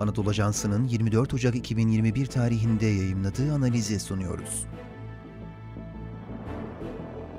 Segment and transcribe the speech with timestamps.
[0.00, 4.66] Anadolu Ajansı'nın 24 Ocak 2021 tarihinde yayımladığı analizi sunuyoruz.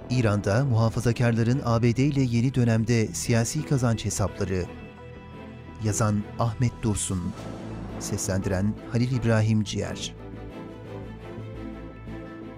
[0.10, 4.66] İran'da muhafazakarların ABD ile yeni dönemde siyasi kazanç hesapları.
[5.84, 7.20] Yazan Ahmet Dursun,
[8.00, 10.19] seslendiren Halil İbrahim Ciğer.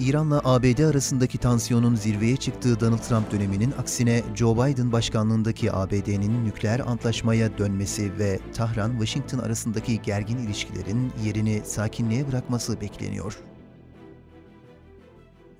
[0.01, 6.79] İran'la ABD arasındaki tansiyonun zirveye çıktığı Donald Trump döneminin aksine Joe Biden başkanlığındaki ABD'nin nükleer
[6.79, 13.50] antlaşmaya dönmesi ve Tahran-Washington arasındaki gergin ilişkilerin yerini sakinliğe bırakması bekleniyor.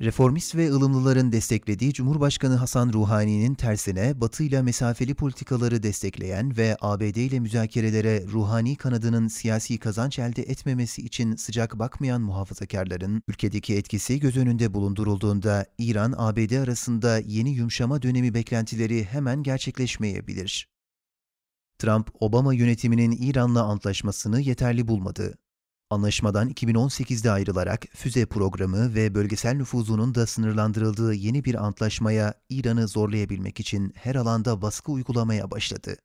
[0.02, 7.16] Reformist ve ılımlıların desteklediği Cumhurbaşkanı Hasan Ruhani'nin tersine Batı ile mesafeli politikaları destekleyen ve ABD
[7.16, 14.38] ile müzakerelere Ruhani kanadının siyasi kazanç elde etmemesi için sıcak bakmayan muhafazakarların ülkedeki etkisi göz
[14.38, 20.70] önünde bulundurulduğunda İran-ABD arasında yeni yumuşama dönemi beklentileri hemen gerçekleşmeyebilir.
[21.80, 25.38] Trump, Obama yönetiminin İran'la antlaşmasını yeterli bulmadı.
[25.92, 33.60] Anlaşmadan 2018'de ayrılarak füze programı ve bölgesel nüfuzunun da sınırlandırıldığı yeni bir antlaşmaya İran'ı zorlayabilmek
[33.60, 35.96] için her alanda baskı uygulamaya başladı.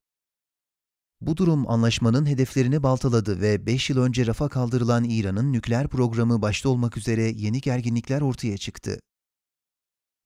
[1.20, 6.68] Bu durum anlaşmanın hedeflerini baltaladı ve 5 yıl önce rafa kaldırılan İran'ın nükleer programı başta
[6.68, 8.98] olmak üzere yeni gerginlikler ortaya çıktı.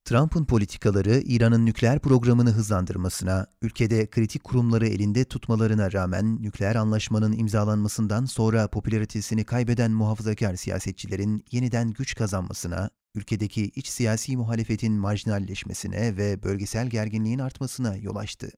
[0.04, 8.24] Trump'ın politikaları İran'ın nükleer programını hızlandırmasına, ülkede kritik kurumları elinde tutmalarına rağmen nükleer anlaşmanın imzalanmasından
[8.24, 16.86] sonra popülaritesini kaybeden muhafazakar siyasetçilerin yeniden güç kazanmasına, ülkedeki iç siyasi muhalefetin marjinalleşmesine ve bölgesel
[16.86, 18.50] gerginliğin artmasına yol açtı.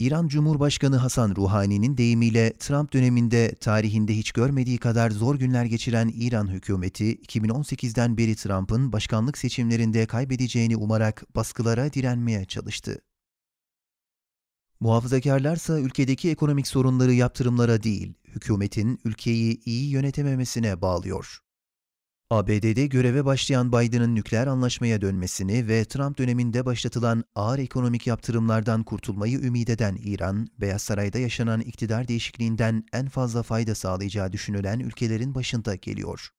[0.00, 6.46] İran Cumhurbaşkanı Hasan Ruhani'nin deyimiyle Trump döneminde tarihinde hiç görmediği kadar zor günler geçiren İran
[6.46, 13.00] hükümeti 2018'den beri Trump'ın başkanlık seçimlerinde kaybedeceğini umarak baskılara direnmeye çalıştı.
[14.80, 21.40] Muhafazakarlarsa ülkedeki ekonomik sorunları yaptırımlara değil, hükümetin ülkeyi iyi yönetememesine bağlıyor.
[22.32, 29.38] ABD'de göreve başlayan Biden'ın nükleer anlaşmaya dönmesini ve Trump döneminde başlatılan ağır ekonomik yaptırımlardan kurtulmayı
[29.38, 35.74] ümit eden İran, Beyaz Saray'da yaşanan iktidar değişikliğinden en fazla fayda sağlayacağı düşünülen ülkelerin başında
[35.74, 36.30] geliyor.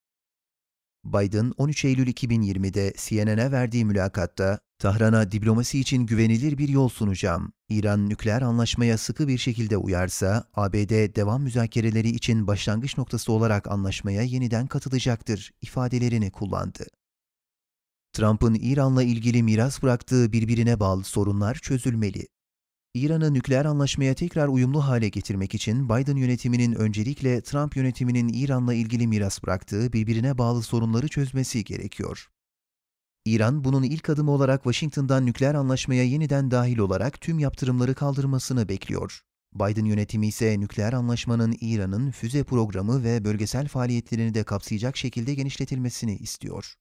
[1.06, 7.53] Biden 13 Eylül 2020'de CNN'e verdiği mülakatta Tahran'a diplomasi için güvenilir bir yol sunacağım.
[7.69, 14.22] İran nükleer anlaşmaya sıkı bir şekilde uyarsa ABD devam müzakereleri için başlangıç noktası olarak anlaşmaya
[14.22, 16.85] yeniden katılacaktır ifadelerini kullandı.
[18.13, 22.28] Trump'ın İran'la ilgili miras bıraktığı birbirine bağlı sorunlar çözülmeli.
[22.94, 29.07] İran'ı nükleer anlaşmaya tekrar uyumlu hale getirmek için Biden yönetiminin öncelikle Trump yönetiminin İran'la ilgili
[29.07, 32.28] miras bıraktığı birbirine bağlı sorunları çözmesi gerekiyor.
[33.25, 39.22] İran bunun ilk adımı olarak Washington'dan nükleer anlaşmaya yeniden dahil olarak tüm yaptırımları kaldırmasını bekliyor.
[39.56, 46.18] Biden yönetimi ise nükleer anlaşmanın İran'ın füze programı ve bölgesel faaliyetlerini de kapsayacak şekilde genişletilmesini
[46.18, 46.75] istiyor.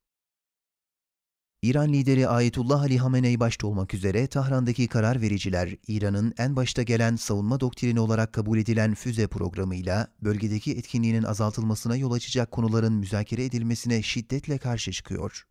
[1.62, 7.16] İran lideri Ayetullah Ali Hamenei başta olmak üzere Tahran'daki karar vericiler, İran'ın en başta gelen
[7.16, 14.02] savunma doktrini olarak kabul edilen füze programıyla bölgedeki etkinliğinin azaltılmasına yol açacak konuların müzakere edilmesine
[14.02, 15.49] şiddetle karşı çıkıyor.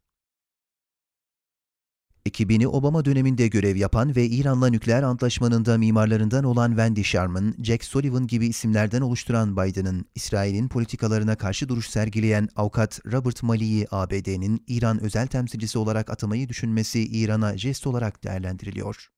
[2.25, 7.83] Ekibini Obama döneminde görev yapan ve İran'la nükleer antlaşmanın da mimarlarından olan Wendy Sharman, Jack
[7.83, 15.03] Sullivan gibi isimlerden oluşturan Biden'ın, İsrail'in politikalarına karşı duruş sergileyen avukat Robert Malley'i ABD'nin İran
[15.03, 19.09] özel temsilcisi olarak atamayı düşünmesi İran'a jest olarak değerlendiriliyor.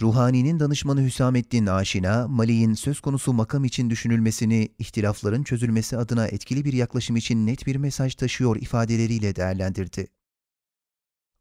[0.00, 6.72] Ruhani'nin danışmanı Hüsamettin Aşina, Mali'nin söz konusu makam için düşünülmesini, ihtilafların çözülmesi adına etkili bir
[6.72, 10.15] yaklaşım için net bir mesaj taşıyor ifadeleriyle değerlendirdi.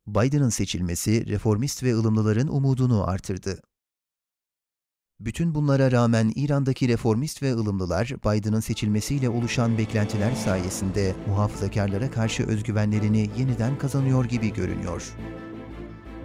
[0.08, 3.62] Biden'ın seçilmesi reformist ve ılımlıların umudunu artırdı.
[5.20, 13.30] Bütün bunlara rağmen İran'daki reformist ve ılımlılar Biden'ın seçilmesiyle oluşan beklentiler sayesinde muhafazakarlara karşı özgüvenlerini
[13.38, 15.14] yeniden kazanıyor gibi görünüyor.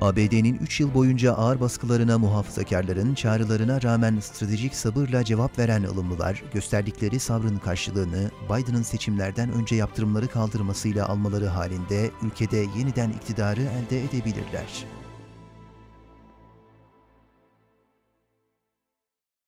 [0.00, 7.20] ABD'nin 3 yıl boyunca ağır baskılarına muhafazakarların çağrılarına rağmen stratejik sabırla cevap veren ılımlılar, gösterdikleri
[7.20, 14.99] sabrın karşılığını Biden'ın seçimlerden önce yaptırımları kaldırmasıyla almaları halinde ülkede yeniden iktidarı elde edebilirler.